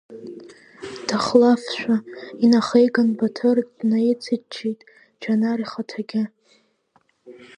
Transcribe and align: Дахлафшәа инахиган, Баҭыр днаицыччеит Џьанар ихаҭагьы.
Дахлафшәа 1.07 1.95
инахиган, 2.43 3.09
Баҭыр 3.17 3.57
днаицыччеит 3.77 4.79
Џьанар 5.21 5.59
ихаҭагьы. 5.63 6.23